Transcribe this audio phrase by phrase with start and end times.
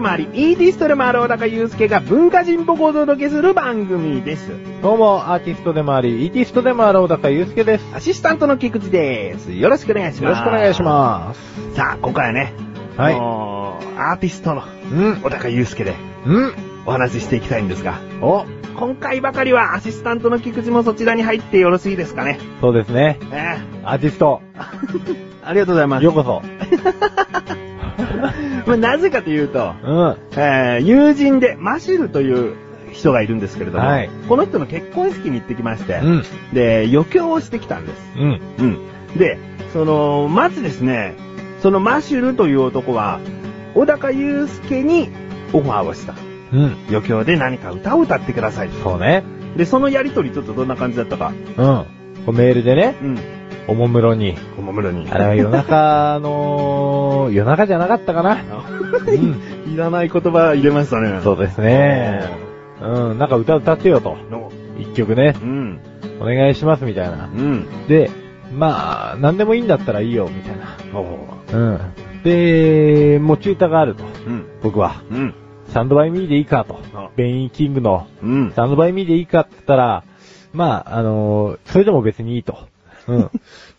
[0.00, 4.50] でもあり、イーティストでもある小高祐介が文化人っぽくお届けする番組です。
[4.80, 7.84] どうも、アーティストでもあり、イーティストでもある小高祐介です。
[7.94, 9.52] アシスタントの菊池です。
[9.52, 10.22] よろしくお願いします。
[10.22, 11.40] よろしくお願いします。
[11.72, 11.76] す。
[11.76, 12.54] さあ、今回はね、
[12.96, 15.16] はいアーティストのうん。
[15.20, 16.54] 小高祐介でうん。
[16.86, 18.46] お話ししていきたいんですが、お、
[18.78, 22.38] 今回ばかりはアシスタントの菊池もそちらに入ってよろしいですかね？
[22.62, 23.18] そうですね。
[23.30, 24.40] ねアーティスト、
[25.44, 26.04] ありがとうございます。
[26.04, 26.40] ようこそ。
[28.66, 30.16] まあなぜかというと、うん。
[30.32, 32.54] えー友人でマシュルという
[32.92, 36.24] 人がいるんですけれども、はいこの人の結婚式に行ってきまして、うん。
[36.52, 38.00] で、余興をしてきたんです。
[38.16, 38.40] うん。
[38.58, 39.18] うん。
[39.18, 39.38] で、
[39.72, 41.14] その、まずですね、
[41.62, 43.20] そのマシュルという男は、
[43.74, 45.10] 小高祐介に
[45.52, 46.14] オファーをした。
[46.52, 46.76] うん。
[46.88, 48.82] 余興で何か歌を歌ってくださいと。
[48.82, 49.22] そうね。
[49.56, 51.32] で、そのやりとりちょっとどんな感じだったか。
[51.56, 52.36] うん。
[52.36, 53.18] メールでね、うん。
[53.70, 54.34] おもむろに。
[54.58, 55.08] おもむろに。
[55.10, 58.38] あれは夜中の、夜中じゃなかったかな。
[59.72, 61.20] いらない言葉入れましたね。
[61.22, 62.20] そうですね。
[62.82, 63.18] うん。
[63.18, 64.16] なんか歌歌ってよと。
[64.30, 64.50] の。
[64.78, 65.80] 一曲ねう、ん。
[66.20, 67.40] お願いしますみたいなう。
[67.40, 67.66] ん。
[67.86, 68.10] で、
[68.52, 70.98] まあ、何でもいいんだったらいいよ、みたいな。
[70.98, 71.06] お
[71.52, 71.78] うん。
[72.24, 74.04] で、持ち歌があると。
[74.26, 74.46] うん。
[74.62, 75.02] 僕は。
[75.10, 75.34] うん。
[75.68, 77.10] スタンドバイミーでいいかとあ。
[77.14, 78.56] ベインキングのうんス。
[78.56, 80.02] タンドバイミーでいいかって言ったら、
[80.52, 82.58] まあ、あのーそれでも別にいいと。
[83.06, 83.30] うん。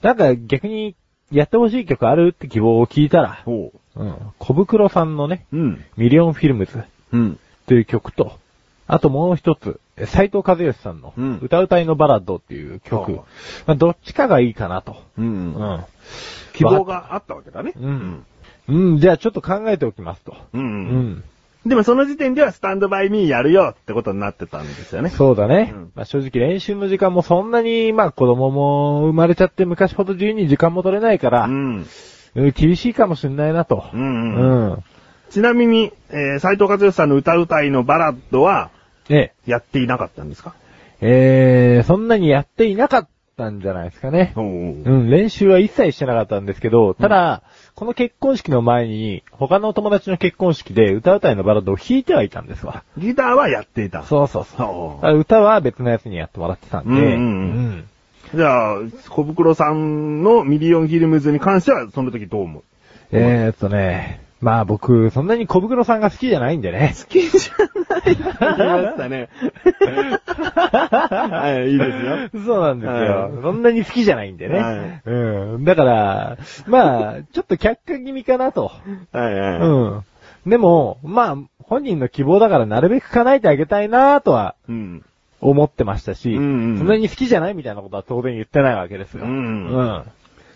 [0.01, 0.95] なんか逆に
[1.31, 4.15] やってほしい曲あるって希望を聞いたら、ほうん。
[4.39, 5.57] コブクロさんのね、う。
[5.57, 5.85] うん。
[5.97, 7.39] ミリオンフィルムズうん。
[7.67, 8.33] という曲と、
[8.87, 13.13] あともう一つ、斎藤和義さんのうん歌うたいのバラッドっていう曲。
[13.13, 13.23] は
[13.65, 14.97] まあ、どっちかがいいかなと。
[15.17, 15.21] う。
[15.21, 15.85] うんん。
[16.53, 17.73] 希望があったわけだね。
[17.75, 18.25] うん。
[18.67, 20.35] うん、じゃあちょっと考えておきますと。
[20.53, 20.57] う。
[20.57, 20.65] うん
[21.11, 21.23] ん。
[21.65, 25.09] でもその時点ではスタンドバイミーやるよってことになってたんですよね。
[25.09, 25.71] そうだね。
[25.73, 31.85] うんまあ、正直練習の時間もそんなに、まあ子供も生まれちゃって昔ほど自由に時間も取れないから、うん。
[32.33, 33.83] うん厳しいかもしれないなと。
[33.93, 34.73] うんううん。
[34.73, 34.83] ん。
[35.29, 38.71] ちなみに、えー、斎藤和義さんの歌うたいのバラッドは、
[39.09, 40.55] えやっていなかったんですか？
[41.01, 44.33] え、えー、そんなにやっていなかったんじゃないですかね。
[44.35, 47.43] おううん、練習は一切してなかったんですけど、ただ、
[47.81, 52.83] この結婚式の前に、他の友達の結婚式で歌うたいのバラッドを弾いてはいたんですわ。
[52.95, 54.03] ギターはやっていた。
[54.03, 55.17] そうそうそう。
[55.17, 57.17] 歌は別のやつにやってもらってたんで、うんうんう
[57.77, 57.83] ん
[58.35, 58.75] じゃあ、
[59.09, 62.63] コブクロさんのミリオンフィルムズに関しては、その時どう思う？
[63.11, 66.95] えーっとね、まあ僕、そんなにコブクロさんが好きじゃないんでね。
[66.97, 67.53] 好きじゃ
[67.93, 69.29] ない言いましたね。
[70.25, 72.43] はい、いいですよ。
[72.43, 73.21] そうなんですよ。
[73.21, 74.59] はいそんなに好きじゃないんでね。
[74.59, 75.63] はいうん。
[75.63, 78.71] だから、まあ、ちょっと却下気味かなと。
[79.11, 79.59] はいはい。
[79.59, 79.65] う
[80.47, 80.49] ん。
[80.49, 85.05] でも、まあ、本人の希望だからなるべく叶えてあげたいなとはうん。
[85.39, 89.25] 思ってましたし、うんうんそんなに好きじゃないみたいなことは当然言ってないわけですよ。
[89.25, 90.03] うんうん。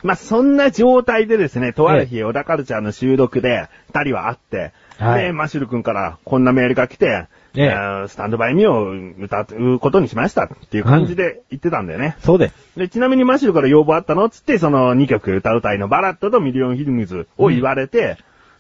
[0.05, 7.27] まあ、そんな状態でですね、とある日、小田カルチャーの収録で、二人は会って、はいで、マシュル君からこんなメールが来て、
[7.57, 8.91] えええースタンドバイミーを
[9.23, 12.17] 歌うことにしましたっていう感じで言ってたんだよね。
[12.21, 12.55] そうです。
[12.77, 18.17] で、ちなみにマシュルから要望あったのつって、その2曲歌うたいのバラッドとミリオンフィルムズを言われて、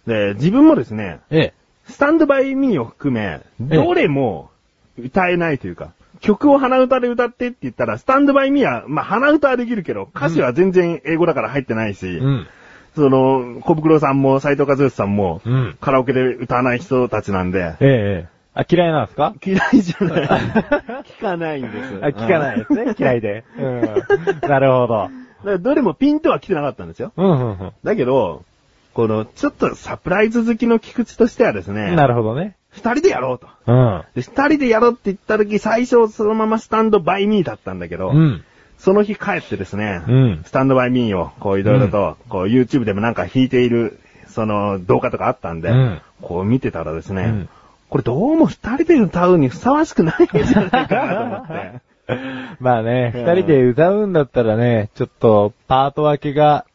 [0.07, 1.53] で、自分もですね、ええ。
[1.87, 4.49] スタンドバイミーを含め、えどれも
[4.97, 5.91] 歌えないというか、
[6.21, 12.47] 曲を鼻歌で歌ってって言ったら、スタンドバイミーは、まあ鼻歌はできるけど、歌詞は全然英語だから入ってないし、うん。
[12.95, 15.77] その、小袋さんも斎藤和義さんも、うん。
[15.81, 18.35] カラオケで歌わない人たちなんで、ええええ。
[18.57, 19.33] あ、嫌いなんですか？
[19.45, 20.21] 嫌いじゃない。
[21.19, 21.99] 聞かないんです。
[22.01, 22.95] あ、聞かないですね。
[22.97, 23.43] 嫌いで。
[23.59, 23.81] うん。
[24.47, 25.59] なるほど。
[25.59, 27.11] どれもピンとは来てなかったんですよ。
[27.17, 27.71] うん、うん、うん。
[27.83, 28.43] だけど、
[28.93, 32.55] この、ちょっとサプライズ好きの菊池としてはですね、なるほどね。
[32.75, 33.47] 二人でやろうと。
[33.67, 34.03] うん。
[34.13, 38.43] で、二人でやろうって言った時、最初そのままスタンドバイミーだったんだけど、うん。
[38.77, 47.49] その日帰ってですね、うんスタンドバイミーを、こういろいろと、こう YouTube でもなんか弾いている、その動画とかあったんで、うんこう見てたらですね、うん
[47.89, 51.81] これどうも二人で歌うにふさわしくないんじゃないかなと思って。
[52.59, 56.65] まあね、うん二人で歌うんだったらね、ちょっとパート分けが、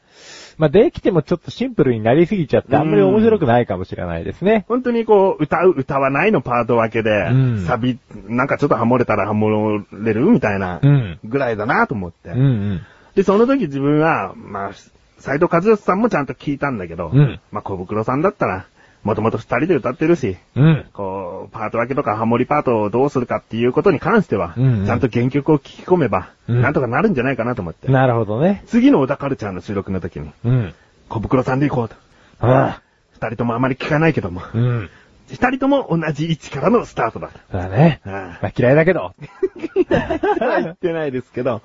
[0.60, 4.66] まあできてもちょっとシンプルになりすぎちゃってあんまり面白くないかもしれないですね。
[4.68, 7.98] 本当にこう、歌う、歌わないのパート分けで、うんサビ、
[8.28, 11.18] なんかちょっとハモれたらハモれるみたいなうん。
[11.24, 12.28] ぐらいだなと思って。
[12.28, 12.80] うんうん。
[13.14, 14.70] で、その時自分は、まあ、
[15.18, 18.66] 斎藤和義さんもちゃんと聞いたんだけど、うんまあ、小袋さんだったら、
[19.02, 20.86] もともと二人で歌ってるし、うん。
[20.92, 27.90] こう、パート分けとかハモリパートをどうするかっていうことに関しては、うんうんちゃんと原曲を聞き込めば、うんなんとかなるんじゃないかなと思って。
[27.90, 28.62] なるほどね。
[28.66, 30.74] 次の小田カルチャーの収録の時に、うん。
[31.08, 31.96] コブクロさんで行こうと。
[32.40, 32.82] あ
[33.12, 34.42] 二人ともあまり聞かないけども。
[34.52, 34.90] うん。
[35.28, 37.30] 二人とも同じ位置からのスタートだ。
[37.52, 38.00] だね。
[38.04, 39.14] あまあ嫌いだけど。
[39.88, 41.62] 言ってないですけど。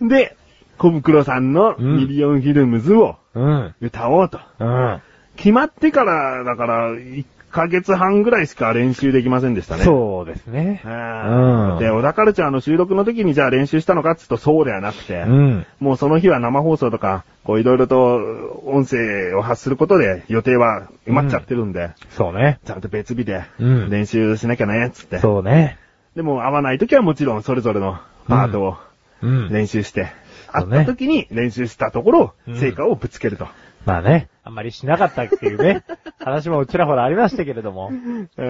[0.00, 0.36] で、
[0.78, 3.74] コブクロさんのうんミリオンフィルムズをうん。
[3.80, 4.40] 歌おうと。
[4.58, 5.02] うん。
[5.36, 9.84] 決まってから、だから、1ヶ月半ぐらいしか練習できませんでしたね。
[9.84, 10.82] そうですね。
[10.84, 15.66] うんで、小田カルチャーの収録の時にじゃあ練習したのかって言うとそうではなくて、うん。
[15.78, 18.16] もうその日は生放送とか、こういろいろと
[18.64, 22.58] 音声を発することで予定は埋まっちゃってるんで、そうね。
[22.64, 25.18] ちゃんと別日でうん練習しなきゃね、つって。
[25.18, 25.78] そうね。
[26.16, 28.76] でも会わない時はもちろんそれぞれのパートを
[29.22, 29.52] うん。
[29.52, 30.08] 練習して、
[30.50, 33.46] 会った時に練習したところう、ん成果をぶつけると。
[33.84, 35.84] まあね、あんまりしなかったっていうね、
[36.20, 37.90] 話もちらほらありましたけれども。
[38.36, 38.42] え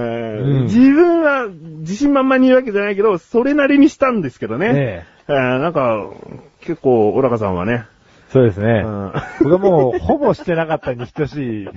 [0.42, 1.48] ーうん自分は
[1.80, 4.72] 自信満々に言うわけじゃないけど、それなりにしたんですけどね。
[4.74, 6.06] ええーなんか、
[6.60, 7.84] 結構、小高さんはね、
[8.28, 8.82] そうですね。
[8.84, 9.12] うん
[9.42, 11.68] 僕はもう、ほぼしてなかったに等しい。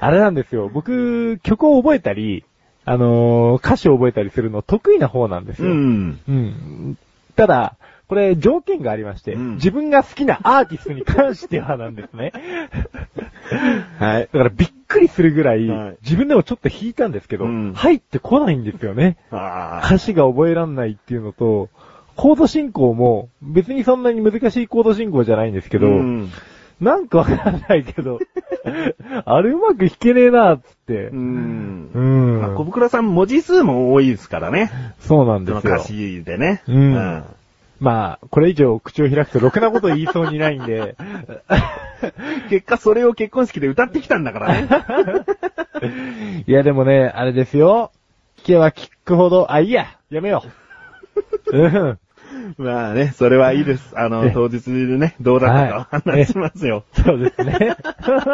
[0.00, 0.70] あれなんですよ。
[0.72, 2.44] 僕、曲を覚えたり、
[2.84, 5.70] あのー歌詞を覚えたりするの得意な方なんですよ。
[5.70, 6.20] うん。
[6.28, 6.98] うん。
[7.36, 7.76] ただ、
[8.08, 12.32] これ条件がありまして、うん自分が好きなアーティストに関してはなんですね。
[13.98, 14.28] はい。
[14.32, 19.16] だからびっくりするぐらい、はい自分でもちょっと弾いたんですけど、うん入ってこないんですよね。
[19.30, 21.68] あ歌詞が覚えらんないっていうのと、
[22.16, 26.30] コード進行も別にそんなに難しいコード進行じゃないんですけど、うん。
[26.80, 28.18] なんかわかんないけど、
[29.24, 31.14] あれうまく弾けねえな、つってう。
[31.14, 31.90] ん。
[31.94, 32.40] うん。
[32.40, 34.70] まあ、小袋さん文字数も多いですからね。
[35.00, 35.84] そうなんですよその歌。
[35.84, 36.62] 詞でね。
[36.66, 37.24] うん
[37.80, 40.96] まあ、これ以上口を開くとろくなこと言いそうにないんで、
[42.48, 44.68] 結果それを結婚式で歌ってきたんだからね。
[46.46, 47.90] いやでもね、あれですよ。
[48.38, 50.44] 聞けば聞くほど、あ、いいや、やめよ
[51.50, 51.56] う。
[51.56, 51.98] うん。
[52.58, 53.92] まあね、それはいいです。
[53.96, 56.84] あのえ、当日ね、どうだったかお話ししますよ。
[56.92, 57.76] そうですね。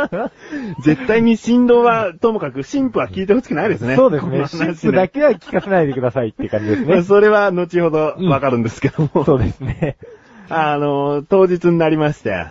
[0.83, 3.97] 絶対に振動は、ともかく、神父は聞いてほしくないですね。
[3.97, 4.31] そうですね。
[4.31, 7.03] この話シンプだけは聞かせないでくださいって感じですね。
[7.03, 9.25] それは後ほどわかるんですけども。
[9.25, 9.97] そうですね。
[10.49, 12.47] あの、当日になりまして、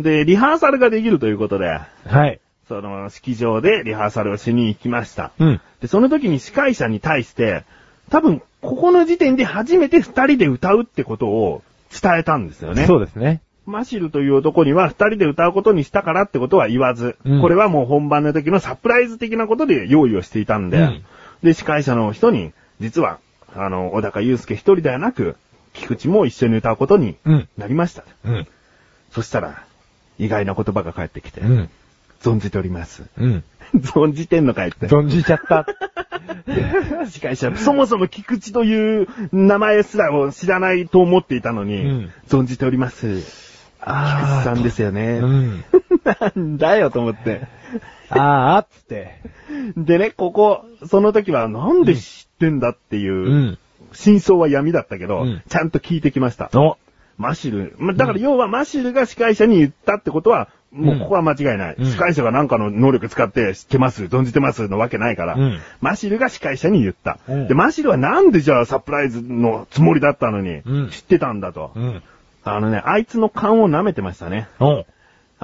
[0.00, 2.40] で、リハーサルができるということで、はい。
[2.68, 5.32] その、式場でリハーサルをしに行きました。
[5.38, 5.60] うん。
[5.80, 7.64] で、その時に司会者に対して、
[8.12, 12.86] 多分、ここの時点で初めて二人で歌うってことを伝えたんですよね。
[12.86, 13.40] そうですね。
[13.64, 21.04] マシルという男には二人で歌うことにしたからってことは言わず、うんこれはもう本番の時のサプライズ的なことで用意をしていたんで、うん
[21.42, 23.18] で、司会者の人に、実は、
[23.54, 25.36] あの、小高祐介一人ではなく、
[25.72, 27.48] 菊池も一緒に歌うことにうん。
[27.56, 28.04] なりました。
[28.24, 28.46] うん。
[29.10, 29.64] そしたら、
[30.18, 31.70] 意外な言葉が返ってきて、うん。
[32.20, 33.04] 存じております。
[33.18, 33.44] うん。
[33.74, 34.86] 存じてんのかいって。
[34.86, 35.66] 存じちゃった。
[37.08, 43.52] 司会者、そもそも菊池という名前すらを知らないと思っていたのに、うん存じております。
[43.80, 45.20] 菊池さんですよね。
[45.22, 45.64] うん。
[46.04, 47.46] なんだよと思って。
[48.08, 49.18] あー、つって。
[49.76, 53.58] でね、ここ、その時はなんで知ってんだっていう、うん。
[53.92, 56.50] 真相は闇だったけど、うんちゃんと聞いてきました。
[56.54, 56.78] お。
[57.22, 57.74] マシル。
[57.78, 61.76] まだから要はマシルが司会者に言ったってことは、もうここは間違いない。
[61.78, 71.72] うん司会者が何かの能力使って知ってます、存じてますのわけないから、うんマシルが司会者に言った、うんで、マシルはなんでじゃあサプライズのつもりだったのに、うん知ってたんだと。
[71.74, 72.02] うん。
[72.44, 74.48] あのね、あいつの勘を舐めてましたね。
[74.60, 74.84] お。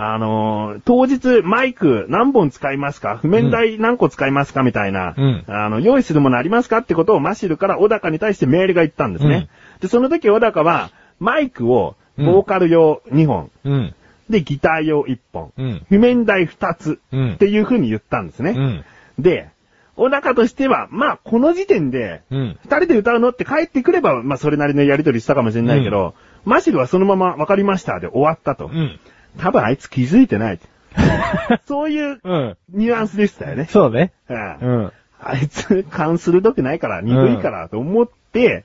[0.01, 3.19] あのー当日マイク何本使いますか？
[3.19, 4.63] 譜面台何個使いますか？
[4.63, 6.79] みたいな、うんあの、用意するものありますか？
[6.79, 9.49] ってことをマシルから小高に対してメールが言ったんですね。
[9.81, 13.95] で、その時小高は、マイクを、ボーカル用2本、うん。
[14.29, 15.87] で、ギター用1本、うん。
[15.89, 18.51] 譜面台2つ、うんっていう風に言ったんですね。
[18.57, 18.85] うん。
[19.19, 19.49] で、
[19.97, 22.59] 小高としては、まあ、この時点で、うん。
[22.63, 28.67] 二人で歌うのって帰ってくれば、まあ、それなりのやりとりしたかもしれないけど、マシルはそのまま分かりましたで終わったと。
[28.67, 28.99] うん。
[29.39, 30.61] 多分あいつ気づいてない。
[31.67, 32.57] そういううん。
[32.71, 33.67] ニュアンスでしたよね。
[33.67, 34.13] そうね。
[34.29, 34.93] うんうん。
[35.21, 38.18] あいつ勘鋭くないから、鈍いからと思って、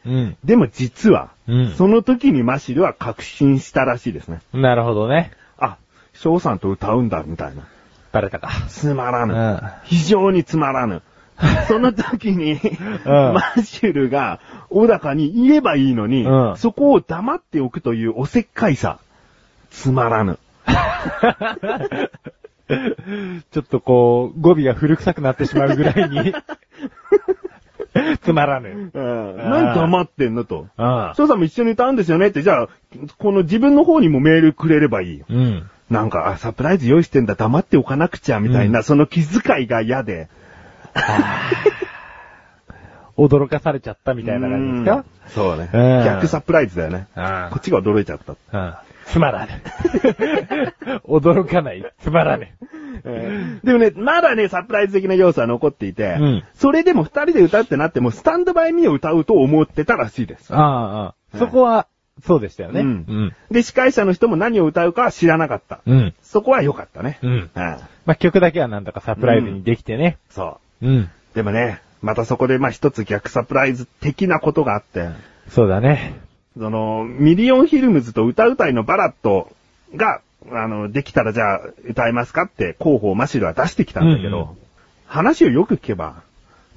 [0.06, 0.38] うん。
[0.44, 1.72] でも実は、うん。
[1.74, 4.42] その時にマシルは確信したらしいですね。
[4.54, 5.32] なるほどね。
[5.58, 5.78] あ、
[6.14, 7.68] 翔さんと歌うんだ、みたいな。
[8.12, 8.50] バレたか。
[8.68, 9.34] つまらぬ。
[9.34, 11.02] うん非常につまらぬ。
[11.68, 12.58] その時に、ん
[13.06, 14.40] マシュルが
[14.70, 19.00] 小高に言えばいいのに、うんそこを黙っておくというおせっかいさ。
[19.72, 20.38] つまらぬ。
[23.52, 26.34] ちょっとこう、語尾が古臭くなってしまうぐらいに。
[28.24, 28.92] つまらぬ。
[28.94, 29.38] うん。
[29.38, 30.68] 何黙ってんのと。
[30.78, 32.68] あ翔さんも一緒に歌うんですよねって、じゃあ、
[33.18, 35.26] この自分の方にもメールくれればいいよ。
[35.30, 35.70] うん。
[35.90, 40.28] なんか、あ、サプライズ用意してんだ、黙っておかなくちゃ、みたいな、その気遣いが嫌で。
[43.16, 44.96] 驚かされちゃったみたいな感じですか？
[44.96, 45.70] うんそうね。
[45.72, 47.08] うん逆サプライズだよね。
[47.16, 48.84] あこっちが驚いちゃった。
[49.06, 49.12] うん。
[49.12, 49.52] つまらぬ。
[51.06, 51.84] 驚かない。
[52.00, 52.48] つまらぬ。
[53.64, 60.54] でもね、まだね、サプライズ的な要素は残っていて、うんそれでも二人で歌うってなっても、スタンドバイミーを歌うと思ってたらしいです。
[60.54, 61.88] ああ、そこは、
[62.26, 62.82] そうでしたよね。
[62.82, 63.36] うんうん。
[63.52, 65.82] で、司会者の人も何を歌うかは知らなかった。
[65.86, 66.14] うん。
[66.22, 67.20] そこは良かったね。
[67.24, 67.32] うん。
[67.32, 67.80] うんま
[68.14, 70.18] あ、曲だけはなんだかサプライズにできてね。
[70.30, 70.88] そう。
[70.88, 71.10] うん。
[71.34, 75.10] でもね、またそこでまあ一つ逆サプライズ的なことがあって、
[75.50, 76.20] そうだね。
[76.58, 79.52] その、ミリオンフィルムズと歌うたいのバラッド
[79.96, 84.58] が、あの、できたらじゃあ歌えますかって候補をマシルは出してきたんだけど、うんうん。
[85.08, 86.24] 話をよく聞けば、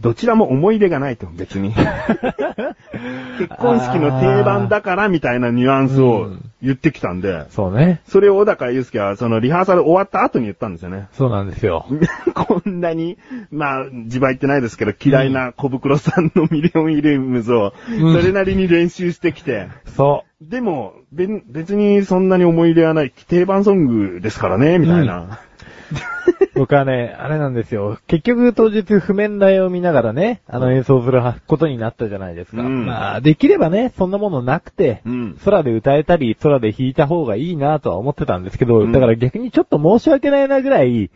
[0.01, 1.73] どちらも思い出がないと、別に。
[3.39, 6.31] 結婚式の定番だからみたいなニュアンスを
[6.63, 8.01] 言ってきたんで、そうね。
[8.07, 11.09] それを小高祐介はそのリハーサル終わった後に言ったんですよね。
[11.13, 11.87] そうなんですよ。
[12.35, 13.19] こんなに、
[13.51, 25.21] まあ、自倍ってないですけど、嫌いなコブクロさんのミリオンフィルムズを、うんそれなりに練習してきて、そでも、別にそんなに思い入れはない定番ソングですからね、みたいな。
[25.21, 26.36] う。
[26.57, 27.99] 僕はね、あれなんですよ。
[28.07, 32.63] 結局当日譜面台を見ながらね、あの演奏することになったじゃないですか。
[32.63, 41.11] うんまあ、できればね、そんなものなくて、うん空で歌えたり、空で弾いた方がいいなとは思ってたんですけど、うんだから逆にちょっと申し訳ないなぐらい、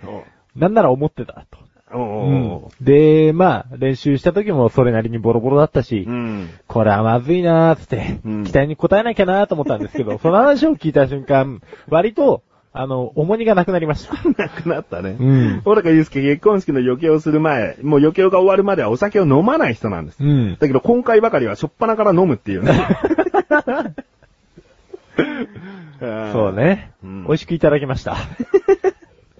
[0.56, 1.60] なんなら思ってたと。
[2.80, 6.50] で、まあ、練習した時もそれなりにボロボロだったし、うん。
[6.68, 12.42] これはまずいなーつって、うん期待に応えなきゃなーと思ったんですけど、その話を聞いた瞬間、割と、
[12.72, 14.14] あの、重荷がなくなりました。
[14.42, 15.16] なくなったね。
[15.18, 20.22] うん小高祐介結婚式の余興をする前、もう余興が終わるまではお酒を飲まない人なんです。
[20.22, 20.56] うん。
[20.58, 22.72] だけど今回ばかりはしょっぱなから飲むっていうね。
[26.32, 26.52] そう。
[26.54, 28.16] ね、うん美味しくいただきました。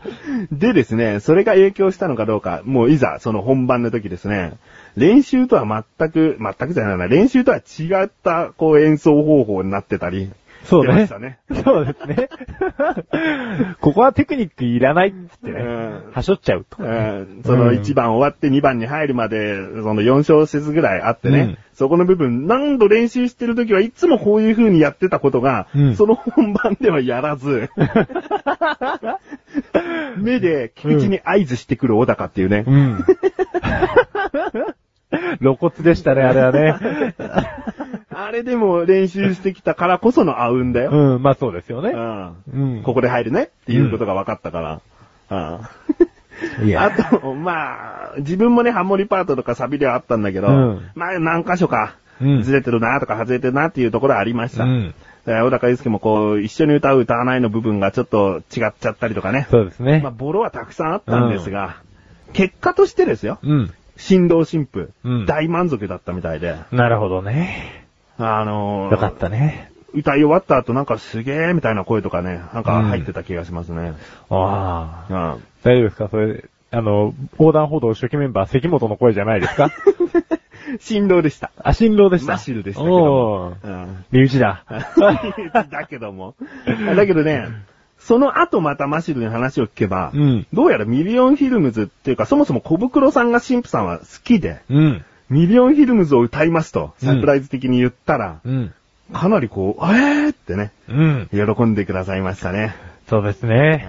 [0.50, 4.54] でですね、それが影響したのかどうか、もういざその本番の時ですね、
[4.96, 10.30] 練習とは全く、全くじゃないな、練習とは違ったこう演奏方法になってたり、
[10.64, 11.38] そうねね。
[11.64, 12.28] そうですね。
[13.80, 16.82] ここはテクニックいらないっつってねうん、はしょっちゃうと。
[16.82, 27.70] うんその1番終わって2番に入るまで、その4小節ぐらいあってね、うんそこの部分何度練習してる時はいつもこういう風にやってたことが、うんその本番ではやらず、
[30.18, 32.64] 目で菊池に合図してくる小高っていうね。
[32.66, 33.04] うん。
[35.40, 37.14] 露骨でしたね、あれはね。
[38.12, 40.90] あれでも練習してきたからこそのあうんだよ。
[40.90, 41.90] うん、まあそうですよね。
[41.90, 42.82] うんうん。
[42.82, 44.80] ここで入るねっていうことが分かったから。
[45.30, 45.60] うん
[46.78, 54.64] あと、まあ、自分もね、ハモリパートとかサビではあったんだけど、うんまあ何箇所か、うんずれてるなとか外れてるなっていうところはありました。
[54.64, 54.94] うん
[55.26, 59.46] 小高祐介もこう、一緒に歌う歌わないの部分がちょっと違っちゃったりとかね。
[59.50, 60.12] そうですねまあ、。
[60.12, 61.76] ボロはたくさんあったんですが、
[62.32, 63.70] 結果としてですよ、うん。
[64.00, 67.86] 新郎新婦、うん大満足だったみたいで、なるほどね。
[68.18, 69.70] あのーよかったね。
[69.92, 73.92] 歌い終わった後なんかすげーみたいな声とかね、なんか入ってた気がしますね。
[74.30, 75.12] ああ。
[75.34, 75.42] うん。
[75.64, 76.08] 大丈夫ですか？
[76.08, 79.70] それ、あの、横断歩道初期メンバー関本の声じゃないですか？
[80.78, 81.50] 新郎でした。
[81.62, 82.32] あ、新郎でした。
[82.34, 84.04] マシルでしたけどもおーうん。
[84.12, 84.64] 身内だ。
[85.70, 86.34] だけども。
[86.96, 87.46] だけどね、
[88.00, 95.04] その後またマシルに話を聞けば、うんどうやらミリオンフィルムズっていうか、そもそもコブクロさんが新婦さんは好きで、うん。
[95.28, 98.72] ミリオンフィルムズを歌いますと、うんサプライズ的に言ったら、うん。
[99.12, 101.28] かなりこう、えーってね、うん。
[101.30, 102.74] 喜んでくださいましたね。
[103.08, 103.86] そうですね。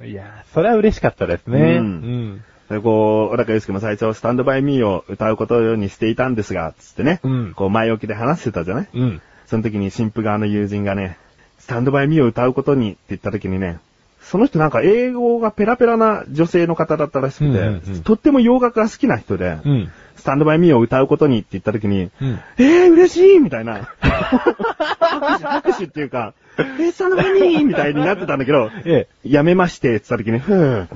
[0.00, 1.76] うんいや、それは嬉しかったですね。
[1.78, 2.44] うんうん。
[2.68, 8.88] で、こう、小高祐介も最初、スタンドバイミーを歌うことにしていたんですが、つってね、うんこう前置きで話してたじゃない？
[8.92, 9.22] うん。
[9.46, 11.18] その時に新婦側の友人がね、
[11.64, 13.78] スタンドバイミーを歌うことにって言った時にね、
[14.20, 19.92] その人なんか英語がペラペラな女性の方だったらしくて、うんうんうんとっても洋楽が好きな人で、うん。
[20.14, 22.38] スタンドバイミーを歌うことにって言った時に、うん。
[22.58, 23.88] えー、嬉しいみたいな。
[23.98, 30.86] 拍手、拍手っていうか、えー、スタンドバイミーみたいになってたんだけど、えやめましてって言った時に、ふー。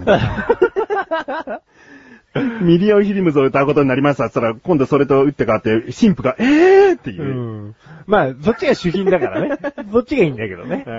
[2.62, 7.12] ミリオンフィルムズを歌うことになりましたって言ったら、今度それと打って変わって、新婦が、えーってえ。
[7.12, 7.26] いうう。
[7.68, 7.74] ん。
[8.06, 9.58] まあ、そっちが主賓だからね。
[9.92, 10.84] そっちがいいんだけどね。
[10.86, 10.94] うう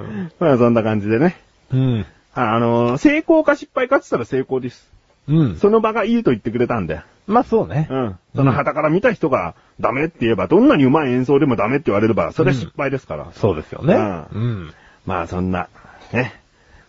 [0.00, 0.32] ん。
[0.38, 1.36] まあそんな感じでね。
[1.72, 2.06] うん。
[2.34, 4.90] ああの、成功か失敗かって言ったら成功です。
[5.28, 5.56] うん。
[5.56, 7.00] その場がいいと言ってくれたんで。
[7.26, 7.88] まあそうね。
[7.90, 8.16] うん。
[8.34, 13.26] その旗から見た人がダメって言えば、どんなに上手い演奏でもダメって言われれば、それは失敗ですから。
[13.32, 13.94] そうですよね。
[13.94, 14.72] ううん。
[15.06, 15.68] まあそんな、
[16.12, 16.32] ね。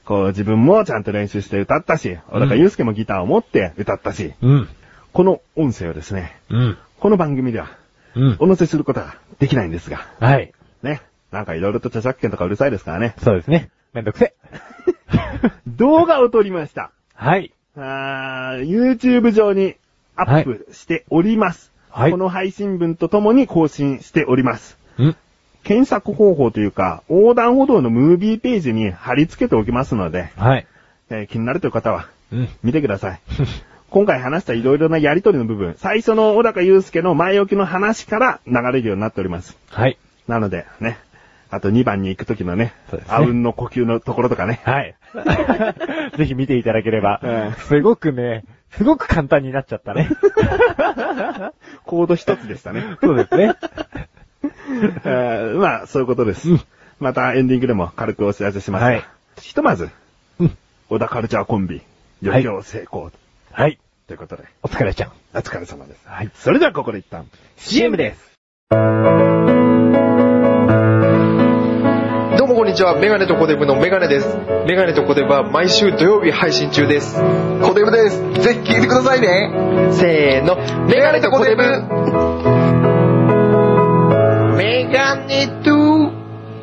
[0.08, 4.70] こう自分もちゃんと練習して歌ったし、小高祐介もギターを持って歌ったし、うん。
[5.12, 6.78] この音声をですね、うん。
[7.02, 7.78] この番組では
[8.16, 8.38] うん。
[8.40, 10.54] お乗せすることができないんですが、はい。
[10.82, 11.02] ね。
[11.32, 13.16] なんかいろいろと著作権とかうるさいですからね。
[13.22, 13.70] そうですね。
[13.92, 14.34] めんどくせ。
[15.68, 16.92] 動画を撮りました。
[17.14, 17.52] はい。
[17.76, 19.76] あー YouTube 上に
[20.16, 21.74] アップしております。
[21.90, 24.78] はいこの配信分とともに更新しております。
[24.98, 25.16] うん。
[25.68, 30.66] 検索方法というか、横断歩道のムービーページに貼り付けておきますので、はい。
[31.10, 32.50] えー気になるという方は、うん。
[32.64, 33.20] 見てください。
[33.92, 39.58] 今回話したいろいろなやりとりの部分、最初の小高祐介の前置きの話から流れるようになっております。
[39.70, 39.98] はい。
[40.30, 41.00] なので、ね。
[41.50, 44.62] あと2番に行く時のね、そうですねあうんの呼吸のところとかね。
[44.64, 44.96] はい。
[46.18, 50.10] ぜひ見ていただければうん、すごくね、すごく簡単になっちゃったね。
[51.84, 52.84] コード一つでしたね。
[53.02, 53.56] そうですね。
[55.06, 56.50] えーまあ、そういうことです。
[56.50, 56.62] うん
[57.00, 59.04] またエンディングでも軽くお知らせしますが、はい
[59.40, 59.92] ひとまず、
[60.40, 60.58] うん。
[60.90, 61.84] 小田カルチャーコンビ、
[62.24, 63.12] 余興成功、
[63.52, 63.78] はい。
[64.08, 65.12] ということで、お疲れちゃん。
[65.36, 66.08] お疲れ様です。
[66.08, 66.32] はい。
[66.34, 68.34] それではここで一旦、CM です。
[68.72, 68.78] ど
[72.46, 72.98] うもこんにちは。
[73.00, 74.36] メガネとコデブのメガネです。
[74.66, 77.22] メガネとコデブは毎週土曜日配信中です。
[77.62, 78.24] コデブです。
[78.42, 79.92] ぜひ聞いてくださいね。
[79.92, 80.56] せーの。
[80.88, 82.47] メガネとコデブ。
[84.68, 86.12] メガネと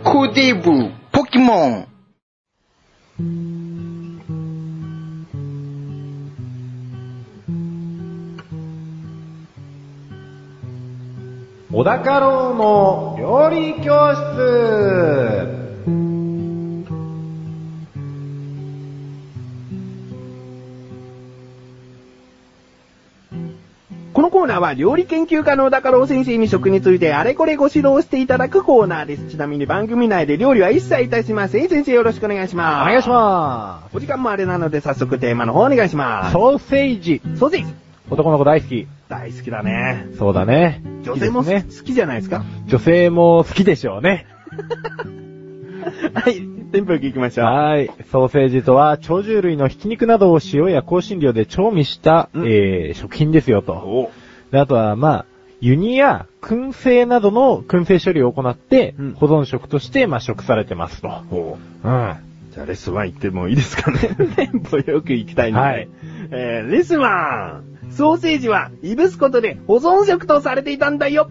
[0.04, 0.90] コデブ。
[1.10, 1.88] ポケモン。
[11.72, 15.53] 小高郎の料理教室
[24.24, 29.26] のコーナーは料理研究家の小高郎先生に食についてあれこれご指導していただくコーナーです。
[29.28, 31.68] ちなみに番組内で料理は一切いたしません。
[31.68, 32.88] 先生よろしくお願いしおます。
[32.90, 36.32] 願いしまお時間もあれなので早速テーマの方お願いします。
[36.32, 37.20] ソーセージ。
[37.36, 37.74] ソーセージ。
[38.08, 38.86] 男の子大好き。
[39.08, 40.06] 大好きだね。
[40.18, 40.82] そうだね。
[41.02, 41.76] 女性もいいですね。
[41.80, 42.42] 好きじゃないですか？
[42.66, 44.26] 女性も好きでしょうね。
[46.14, 46.53] はい。
[46.74, 47.46] テンポよく行きましょう。
[47.46, 47.88] はい。
[48.10, 53.74] ソーセージとは、鳥獣類のひき肉などを塩や香辛料で調味した、うんえー、食品ですよと。
[53.74, 54.10] お
[54.50, 55.26] であとは、まあ、
[55.60, 61.08] 輸入や燻製などの燻製処理を行って、うん保存食として、まあ、食されてますと。
[61.30, 62.16] おうん。
[62.50, 63.98] じゃあレッスン1行ってもいいですかね
[64.34, 65.64] テンポよく行きたいので。
[65.64, 65.88] はい
[66.32, 67.92] えー、レッスン 1!
[67.92, 71.30] ソーセージはいぶすことで保存食とされていたんだよ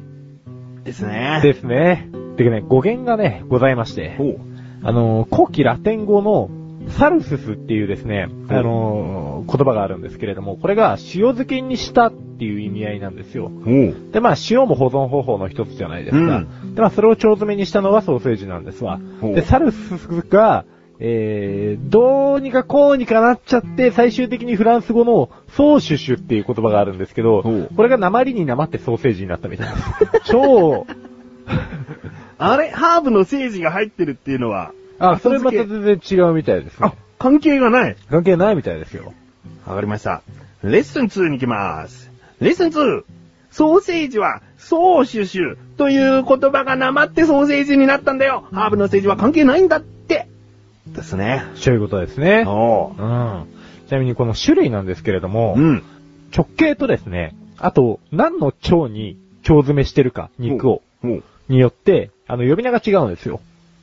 [0.85, 1.41] ですね。
[1.43, 2.07] ですね。
[2.37, 4.15] てかね、語源がね、ございまして。
[4.19, 4.52] おう
[4.83, 6.49] あのー、古希ラテン語の
[6.89, 13.51] サルススっていうですね、あのー言葉があるんですけれども、これが塩漬けにしたっていう意味合いなんですよ。
[14.11, 16.45] で、まあ、塩も保存方法の一つじゃないですか。
[16.73, 20.65] で、まあ、それを腸詰めにしたのがソーセージなんですわで、サルススが、
[20.99, 27.43] えー、どうにかこうにかなっちゃって、最終的にフランス語のソーシュシュっていう言葉があるんですけど
[27.75, 30.21] これが鉛に鉛ってソーセージになったみたいです。
[30.31, 30.85] 超、
[32.37, 37.95] あれハーブのセージが入ってるっていうのは、あ、それまた全然違うみたいですけあね。、関係がない。
[38.09, 39.13] 関係ないみたいですよ。
[39.65, 40.21] わかりました。
[40.63, 42.09] レッスン2に行きます。
[42.39, 43.03] レッスン 2!
[43.51, 48.45] ソーセージは、ソーシュシュという言葉がなまってソーセージになったんだよ。
[48.51, 50.27] ハーブのセージは関係ないんだって。
[50.87, 51.43] ですね。
[51.55, 52.45] そういうことですね。
[52.47, 53.01] おう。
[53.01, 53.45] うん。
[53.87, 55.83] ちなみにこの種類なんですけれども、うん。
[56.35, 60.81] 直径とですね、あと、何の腸に腸詰めしてるか、肉を。
[61.49, 63.39] によって、あの、呼び名が違うんですよ。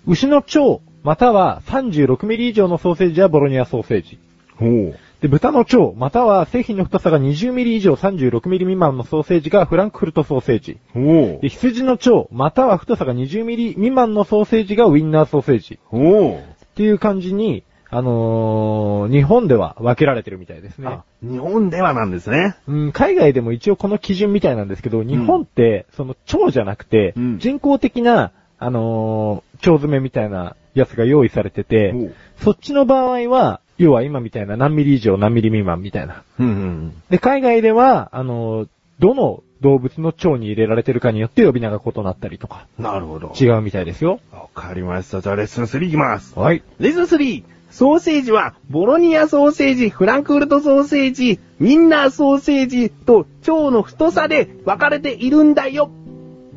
[0.07, 4.19] 牛の腸、または36ミリ以上のソーセージはボロニアソーセージ。
[4.61, 4.99] おう。
[5.21, 10.79] で、豚の腸、または製品の太さが20ミリ以上36ミリ未満のソーセージがフランクフルトソーセージ。
[10.95, 11.49] おうで、。
[11.49, 15.79] 羊の腸、または太さが20ミリ未満のソーセージがウィンナーソーセージ。
[15.91, 16.35] おう。
[16.37, 16.39] っ
[16.75, 22.57] ていう感じに、あのー日本では分けられてるみたいですねあ。、日本ではなんですね。
[22.69, 36.23] うん、海外でも一応この基準みたいなんですけど、日本って、その腸じゃなくて、うん人工的な、あのー腸詰めみたいなやつが用意されててそっちの場合は、要は今みたいな何ミリ以上何ミリ未満みたいな。
[36.39, 37.03] うんうん。
[37.11, 38.69] で、海外では、あのー
[39.01, 43.33] どの動物の腸に入れられてるかによって呼び名が異なったりとか、なるほど。
[43.39, 44.21] 違うみたいですよ。
[44.31, 45.23] わかりました。
[45.23, 46.39] じゃあレッスン3いきます。
[46.39, 46.63] はい。
[46.79, 47.45] レッスン 3!
[47.71, 55.91] ソーセージは、ボロニアソーセージ、フランクフルトソーセージ、ウィンナーソーセージと腸の太さで分かれているんだよ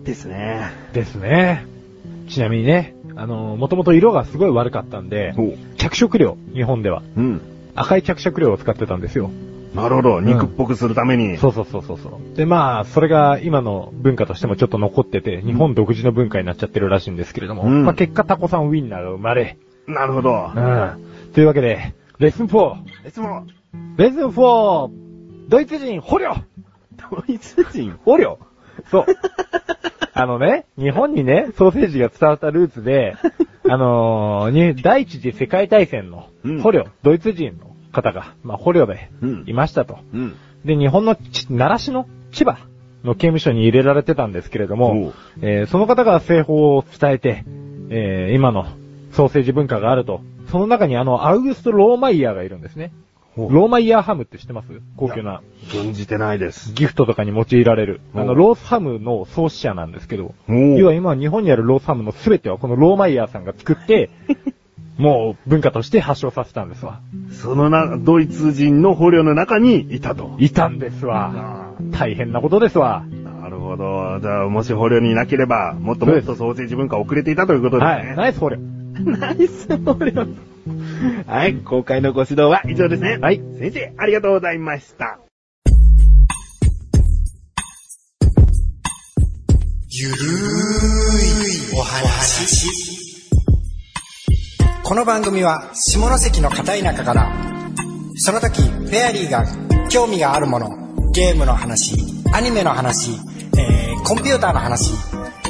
[0.04, 0.72] ですね。
[0.94, 1.66] ですね。
[2.28, 7.04] ちなみにね、あのー、もともと色がすごい悪かったんで、お着色料、日本では。
[7.16, 7.42] うん。
[7.76, 9.30] 赤い着色料を使ってたんですよ。
[9.76, 10.22] なるほど。
[10.22, 11.38] 肉っぽくするために。
[11.38, 12.38] そうそうそうそうそう。
[12.38, 20.60] で、まあ、それが今の文化としてもちょっと残ってて、日本独自の文化になっちゃってるらしいんですけれども、うんまあ結果タコさんウィンナーが生まれ、なるほどう。
[20.60, 21.32] ん。
[21.34, 23.08] というわけで、レッスン 4!
[23.08, 23.46] いつも、
[23.98, 24.90] レッスン 4!
[25.50, 26.34] ドイツ人捕虜
[27.12, 27.98] ドイツ人？
[28.06, 28.40] 捕虜
[28.90, 29.06] そう。
[30.16, 33.16] あのね、日本にね、ソーセージが伝わったルーツで、
[33.68, 39.98] あのーに、第一次世界大戦のうん捕虜、ドイツ人の方が、まあ捕虜でうんいましたと。
[40.14, 40.36] うん。
[40.66, 42.58] で、日本のち奈良市の千葉
[43.04, 47.44] の刑務所に入れられてたんですけれどおもう、えーその方が製法を伝えて、
[47.90, 48.66] えー今の
[49.14, 50.22] ソーセージ文化があると、
[50.52, 52.92] その中にあの、アウグスト・ローマイヤーがいるんですね。
[53.36, 54.68] ほうローマイヤーハムって知ってます？
[54.96, 55.42] 高級な。
[55.70, 56.74] 存じてないです。
[56.74, 58.02] ギフトとかに用いられる。
[58.14, 64.12] おあの、ロースハムの創始者なんですけど、おう要は今日本にあるロースハムの全てはこのローマイヤーさんが作って、
[64.98, 67.00] もう文化として発祥させたんですわ。
[67.32, 70.36] そのな、ドイツ人の捕虜の中にいたと。
[70.38, 71.74] いたんですわ。
[71.92, 73.04] 大変なことですわ。
[73.42, 74.20] なるほど。
[74.22, 78.08] じゃあ、もし捕虜にいなければ、もっともっとソーセージ文化遅れていたということですね。
[78.10, 78.16] はい。
[78.16, 78.73] ナイスフォロー。
[79.00, 80.28] ナイス捕虜。
[81.26, 83.18] はい、今回のご指導は以上ですね。
[83.18, 83.42] はい。
[83.60, 85.20] 先生、ありがとうございました。
[89.96, 90.20] ゆるー
[91.76, 92.68] いお話
[94.84, 97.32] この番組は下関の片田舎から
[98.16, 99.46] その時フェアリーが
[99.90, 101.96] 興味があるものゲームの話
[102.34, 103.12] アニメの話、
[103.56, 104.92] えーコンピューターの話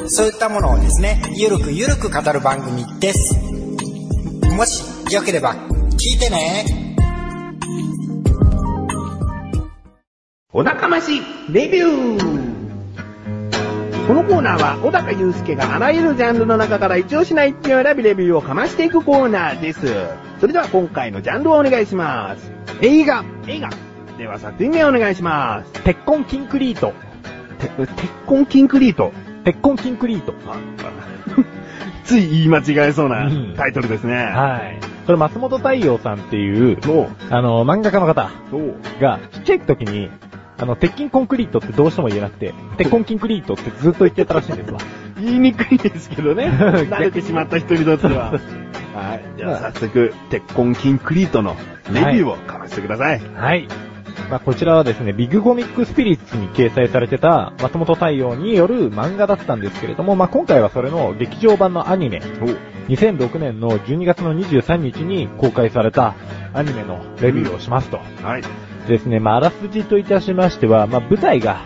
[0.06, 3.34] そういったものをですねゆるくゆるく語る番組です
[4.56, 6.64] もしよければ聞いてね
[10.52, 12.54] お仲間しレビュー
[14.06, 19.80] このコーナーは小高祐介があらゆるジャンルの中から一押しない一点を選びレビューをかましていくコーナーです。
[20.40, 22.52] それでは今回のジャンルをお願いします。
[22.82, 23.70] 映画映画
[24.18, 25.72] では作品名をお願いします。
[25.84, 26.92] 鉄痕キンクリート。
[27.58, 29.10] て鉄痕キンクリート。
[29.44, 30.34] 鉄痕キンクリート。
[30.46, 30.58] あ
[32.04, 34.14] つい言い間違えそうなうんタイトルですね。
[34.14, 34.78] はい。
[35.06, 36.78] これ松本太陽さんっていう、
[37.30, 38.30] あの、漫画家の方
[39.00, 40.10] が、ちっちゃい時に、
[40.58, 44.78] あの、鉄筋コンクリートってどうしても言えなくて、鉄痕キンクリートってずっと言ってたらしいんですわ。
[45.18, 46.46] 言いにくいですけどね。
[46.52, 48.32] 慣れてしまった人にとっては。
[48.94, 49.24] はい。
[49.36, 51.56] じゃあ早速、鉄痕キンクリートの
[51.92, 53.20] レビューをかましてください。
[53.34, 53.68] はい。
[54.30, 62.20] まあ、こちらはですね、ビッグコミックスピリッツに掲載されてた松本太陽による漫画だったんですけれども、まあ、今回はそれの劇場版のアニメ、
[62.88, 66.14] 2006年の12月の23日に公開された
[66.52, 67.98] アニメのレビューをしますと。
[68.22, 68.42] はい。
[68.88, 71.62] ですね、まあ、あらすじといたしましては、まあ、舞台が、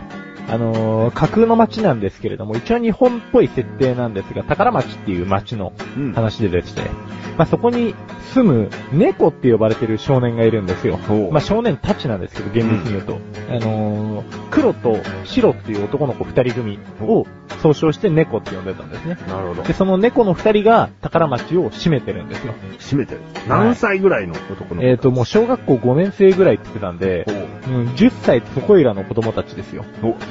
[0.49, 6.91] あのー架空の街なんですけれども、一応日本っぽい設定なんですが、宝町っていう町のうん話でですね、
[7.37, 7.95] まあ、そこに
[8.35, 10.99] 住む猫って呼ばれてる少年がいるんですよ
[11.31, 13.19] まあ、少年たちなんですけど、厳密に言うと。
[13.49, 17.27] あのー黒と白っていう男の子二人組を
[17.63, 19.17] 総称して猫って呼んでたんですね。
[19.29, 19.73] なるほどで、。
[19.73, 22.55] その猫の二人が宝町を占めてるんですよ。
[22.79, 23.21] 閉めてる。
[23.49, 27.33] 何歳ぐらいの男の子えっ、と、もう小学校5年生ぐらいって言ってたんで、ほ
[27.73, 29.85] うん、10歳そこいらの子供たちですよ。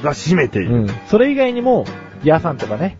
[0.07, 0.75] が閉めている。
[0.75, 0.87] うん。
[1.07, 1.85] それ以外にも、
[2.23, 2.97] ヤーさんとかね。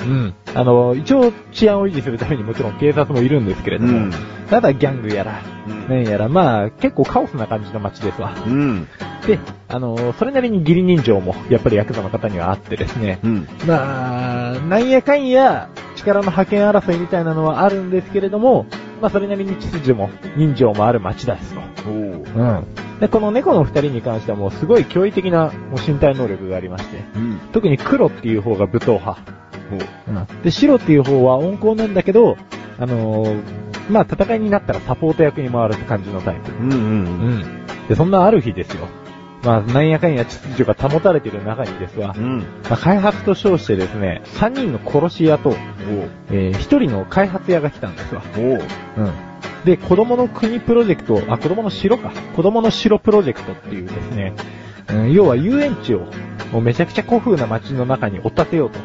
[0.00, 0.34] うん。
[0.54, 4.12] あの、一応治安を維持するためにもちろん警察もいるんですけれども、うん
[4.50, 8.34] ただギャングやら、うんねやら、まあ、結構カオスな感じの街ですわ。
[8.44, 8.88] うん。
[9.24, 13.48] で、あの、それなりに義理人情も、やっぱりヤクザの方にはあってですね、うん。
[13.64, 18.66] まあ、なんやかんや、力の派遣争いみたいなのはあるんですけれども、
[19.00, 21.60] まあ、それなりに秩序も、人情もある街ですと。
[21.88, 21.96] おう。
[21.96, 22.64] うん。
[23.00, 27.40] で、この猫の二人に関してはもうすごい驚異的なもう身体能力がありまして、うん。
[27.52, 29.22] 特に黒っていう方が武闘派。
[29.72, 29.78] おう。
[30.08, 30.42] うん。
[30.42, 32.36] で、白っていう方は温厚なんだけど、
[32.78, 33.42] あのー
[33.90, 36.52] まあ、戦いになったらサポート役に回るって感じのタイプ。
[36.52, 37.38] うんうんうん。
[37.40, 37.44] ん。
[37.88, 38.86] で、そんなある日ですよ。
[39.42, 42.40] まあ、なんやかんや秩序が保たれている中にですわ、うん。
[42.68, 45.54] まあ、開発と称してですね、3人の殺し屋と。
[46.30, 48.22] えー、1人の開発屋が来たんですわ。
[48.36, 48.42] おう。
[48.42, 48.60] うん。
[49.64, 52.12] で、子供の国プロジェクト、あ、子供の城か。
[52.36, 54.34] 子供の城プロジェクトっていうですね、
[54.90, 56.00] うん、要は遊園地を、
[56.52, 58.78] もうめちゃくちゃ古風な街の中に追っ立てようと。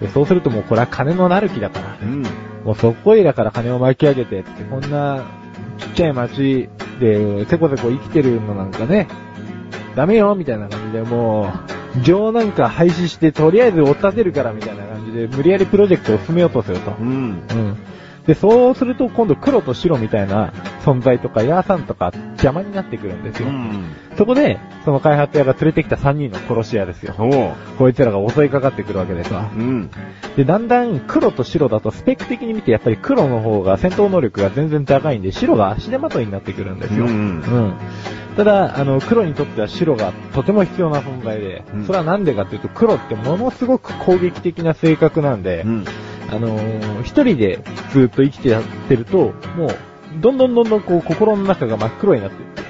[0.00, 2.22] でそうするともうこれは金のなる木だから、うん。
[2.64, 5.24] もうそこいらから金を巻き上げてって、こんな
[5.78, 9.08] ちっちゃい街でせこせこ生きてるのなんかね、
[9.94, 11.52] ダメよみたいな感じでも
[11.96, 16.92] う、情なんか廃止してとりあえず追っ立てるからみたいな感じで無理やりプロジェクトを進めようとすると。
[16.92, 17.42] うん。
[17.50, 17.76] うん。
[18.26, 20.52] で、そうすると今度黒と白みたいな
[20.84, 23.48] 存在とか、ヤーさんとか邪魔になってくるんですよ。
[23.48, 23.92] うん。
[24.16, 27.14] そこで、その開発屋が連れてきた3人の殺し屋ですよ。
[27.78, 29.50] こいつらが襲いかかってくるわけですわ。
[29.52, 29.90] うん。
[30.36, 37.06] で、だんだん黒と白だとスペック的に見てやっぱり黒の方が戦闘能力が全然高いんで、白が足手まといになってくるんですよ。
[37.06, 37.74] うんうん
[38.36, 45.84] ただ、あの、黒にとっては白がとても必要な存在で、うんそれはなんでかっていうと、黒ってものすごく攻撃的な性格なんで、うん。
[46.30, 47.60] あのー一人で
[47.92, 49.68] ずっと生きてやってると、もう、
[50.20, 52.62] どんどんどんどんこう心の中が真っ黒になっていって、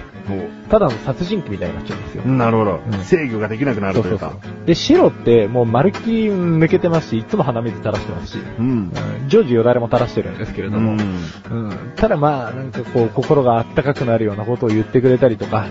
[0.68, 2.24] ただの殺人鬼みたいになっちゃうんですよ。
[2.24, 3.04] なるほどうん。
[3.04, 4.34] 制御ができなくなるといううか。
[4.66, 8.66] で、白ってもう丸っきり抜けてますし、いつも鼻水垂らしてますし、うん。
[8.66, 8.92] うん
[9.28, 15.66] 常時よだれも垂らしてるんですけれども、うんうんただまあ、なんかこう、心があったかくなるようなことを言ってくれたりとか、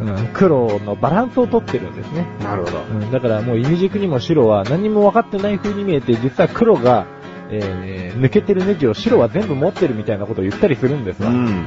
[0.00, 2.26] うん、黒のバランスをとってるんですね。
[2.42, 2.78] なるほど。
[2.78, 7.06] うん、だからもう、意味軸にも白は何にも分かってない風に見えて、実は黒が、
[7.50, 11.66] えー、抜けてるネジを白は全部持ってるみたいなことを言ったりするんですが、うん。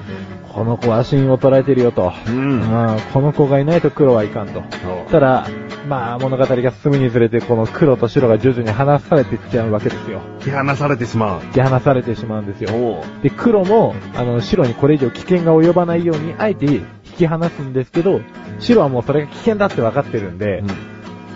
[0.54, 2.14] この子は芯を捉えてるよと。
[2.28, 2.60] うん。
[2.60, 4.64] まあ、この子がいないと黒はいかんと。
[5.10, 5.48] ただ、
[5.88, 10.22] まあ、物語が進むにつれて、この黒と白が徐々に離されていっちゃうわけですよ。
[10.40, 11.44] 引き離されてしまう。
[11.46, 12.74] 引き離されてしまうんですよ。
[12.74, 16.86] おで、黒も、あの、白にこれ以上危険が及ばないように、あえて引
[17.18, 18.22] き離すんですけど、
[18.60, 20.64] 白はもうそれが危険だって分かってるんで、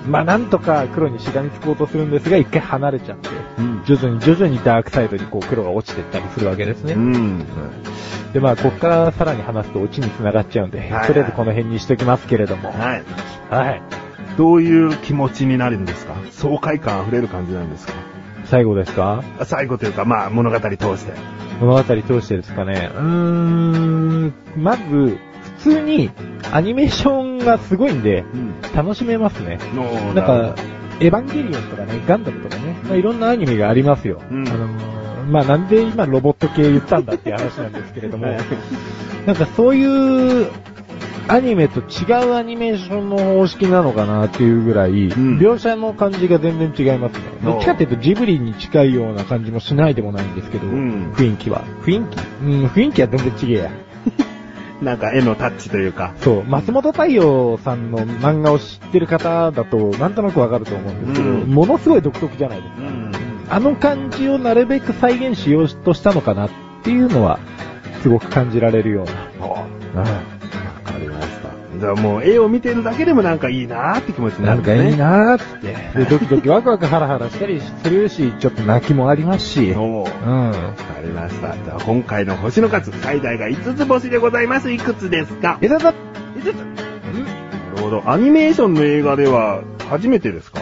[0.07, 3.83] まあ、なんとか黒にしがみつこうとするんですが、一回離れちゃって、うん。
[3.85, 6.93] 徐々に徐々にダークサイドにこう黒が落ちていったりするわけですね。
[6.93, 7.45] うん。
[8.33, 12.69] で、まあ、こっからさらに話すとオチに繋がっちゃうんで、はいとりあえずこの辺にしときますけれども。
[12.69, 13.03] はい。
[13.49, 13.81] はい。
[14.37, 16.13] どういう気持ちになるんですか？
[16.31, 17.93] 爽快感溢れる感じなんですか？
[18.45, 19.23] 最後ですか？
[19.39, 21.13] あ最後というか、まあ、物語通して。
[21.61, 22.91] 物語通してですかね。
[22.93, 25.17] うーん、まず、
[25.57, 26.11] 普通に
[26.51, 28.53] アニメーションがすごいんで、うん。
[28.75, 29.59] 楽しめますね。
[29.73, 30.55] のなんか、
[30.99, 34.21] エヴァンゲリオンとかね、ガンダムとかね、まあ、いろんなアニメがありますよ。
[34.29, 38.27] うんあのーまあなんで今ロボット系言ったんだっていう話なんですけれども、
[39.25, 40.51] なんかそういう
[41.27, 47.21] アニメと違うアニメーションの方式なのかなっていうぐらい、ん描写の感じが全然違いますね。
[47.43, 51.63] どっちかっていうとジブリに近いような感じもしないでもないんですけど、うん雰囲気は。
[51.81, 52.19] 雰囲気？
[52.43, 53.71] うん、雰囲気は全然違えや。
[54.81, 56.13] なんか絵のタッチというか。
[56.21, 62.81] そう、松本太陽さんの漫画を知ってる方だと、なんとなくわかると思うんですけど、うんものすごい独特じゃないですか。
[62.81, 63.11] ん。
[63.49, 66.49] あの感じをなるべく再現しようとしたのかなっ
[66.83, 67.39] ていうのは、
[68.01, 69.47] すごく感じられるような。
[69.47, 70.34] わかりま
[71.85, 71.95] した。
[71.95, 74.91] じゃあもう絵を見てるだけでもなんかいいなーって気持ちにななんかるんですね。
[74.91, 75.99] いいなーって。
[75.99, 79.71] で、ドキドキワクワクハラハラしたりするし、ちょっと泣きもありますし。
[79.71, 79.79] うん。
[79.79, 81.55] おーわかりました。
[81.85, 84.71] 今回の星の数、最大が5つ星でございます。
[84.71, 85.59] いくつですか？
[85.61, 85.95] え、だだ、5
[86.41, 86.45] つ？
[86.55, 88.09] なるほど。
[88.09, 90.61] アニメーションの映画では初めてですか？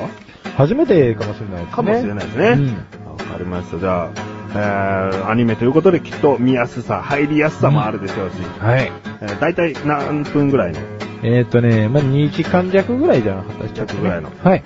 [0.57, 1.71] 初めてかもしれないですね。
[1.71, 2.47] かもしれないですね。
[2.49, 3.79] うんわかりました。
[3.79, 4.09] じゃあ、
[4.49, 8.91] えー、アニメということできっと見やすさ、入りやすさもあるでしょうし、はい。
[9.21, 10.79] えー、大体何分ぐらいの
[11.23, 14.63] えっ、ー、とね、まあ、2時間弱ぐらいじゃなかったっけね弱ぐらいのはい。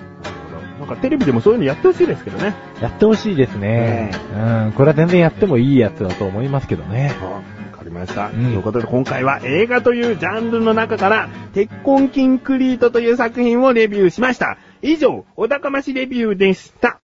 [0.78, 2.54] なんかテレビでもそういうのやってほしいですけどね。
[2.80, 4.10] やってほしいですね。
[4.34, 4.72] うん。
[4.72, 7.14] これは全然やってもいいやつだと思いますけどね。
[7.20, 7.42] わ
[7.78, 8.28] かりました。
[8.28, 14.58] んということで今回は映画というジャンルの中から、鉄痕キンクリートという作品をレビューしました。
[14.82, 17.00] 以上、お高ましレビューでした。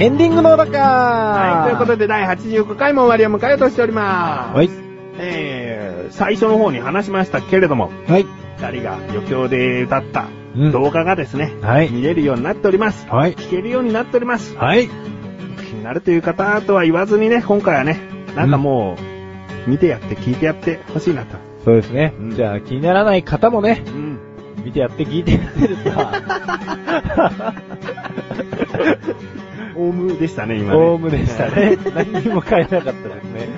[0.00, 4.56] エンディングのだかはい、ということで第85回も終わりを迎えようとしております。
[4.56, 4.70] はい。
[5.18, 8.26] えー、最初の方に話しましたけれども、はい。
[8.58, 13.08] 二人が余興で歌ったうん動画がですね、はい見れるようになっております。
[13.08, 13.34] はい。
[13.34, 14.54] 聞けるようになっております。
[14.56, 14.86] はい。
[14.86, 14.90] 気
[15.72, 18.00] になるという方とは言わずにね、今回はね、
[18.36, 18.96] なんかも
[19.66, 21.36] う、見てやって聞いてやってほしいなと。
[21.64, 22.14] そうですね。
[22.16, 24.20] うんじゃあ気にならない方もね、うん。
[24.64, 26.22] 見てやって聞いてやってるさ。
[29.78, 30.76] オウムでしたね、今ね。
[30.76, 31.78] オウムでしたね。
[31.94, 33.48] 何にも変えなかったですね。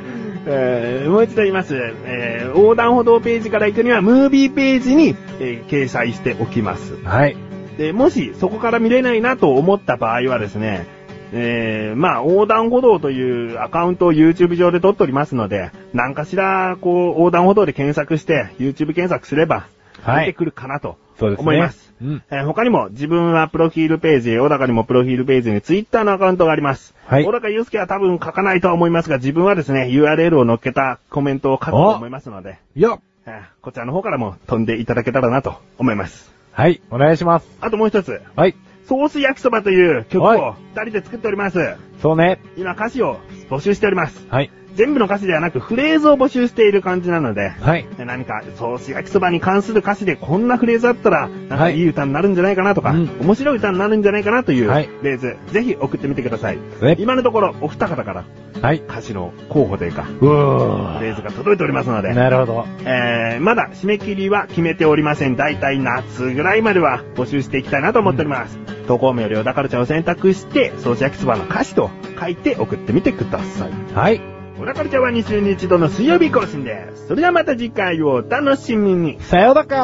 [0.47, 1.75] えーもう一度言います。
[2.07, 6.95] えー横断歩道ページから行くには、ムービーページに、えー掲載しておきます。
[7.05, 7.37] はい。
[7.79, 10.87] で、もしそこから見れないなと思った場合はですね、
[11.33, 21.42] えー、まあ、横断歩道というアカウントを YouTube 上で撮っておりますので、何かしら、こう、横断歩道で検索して、YouTube 検索すれば、はい出てくるかなとそうですね。
[21.42, 21.92] 思います。
[22.00, 22.22] うん。
[22.31, 26.94] えー他にも自分はプロフィールページ、小高にもプロフィールページに Twitter のアカウントがあります。
[27.07, 32.98] はい小高祐介は多分書かないとは思いますが、自分はですね、URL を載っけたコメントを書くと思いますので、いや。
[33.26, 36.33] えーこちらの方からも飛んでいただけたらなと思います。
[36.53, 36.81] はい。
[36.90, 37.48] お願いします。
[37.61, 38.57] あともう一つ、はい。
[38.87, 41.76] ソース焼きそばという曲はいを二人で作っております。
[42.03, 42.40] そうね。
[42.57, 43.18] 今歌詞を
[43.50, 44.26] 募集しております。
[44.29, 44.50] はい。
[44.75, 47.87] 全部の歌詞ではなくフレーズを募集している感じなので、はい。
[47.99, 56.59] 何かソース焼きそばに関する歌詞でこんなフレーズあったら、なんかいい歌になるんじゃないかなとか、うん面白い歌になるんじゃないかなというフはいレーズ、ぜひ送ってみてください。
[56.81, 58.25] ね今のところお二方から
[58.61, 58.77] はい。
[58.77, 62.67] 歌詞の候補というか、うわフレーズが届いておりますので、なるほど。
[62.85, 65.37] えー、まだ締め切りは決めておりません。
[65.37, 68.59] だいたい夏ぐらいまでは募集していきたいなと思っております。
[68.87, 73.95] 投稿名より小田カルチャーを選択して、ソース焼きそばの歌詞と書いて送ってみてください。
[73.95, 74.39] はい。
[74.61, 77.07] 小田カルチャーは2週に1度の水曜日更新です。
[77.07, 79.18] それではまた次回をお楽しみに。
[79.18, 79.83] さようだかさ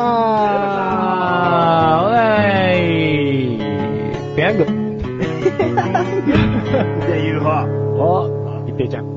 [2.02, 2.74] ーおー
[4.32, 4.64] いペヤング。
[4.68, 4.68] っ
[7.06, 7.64] ていう方。
[7.96, 9.15] お、一平ちゃん。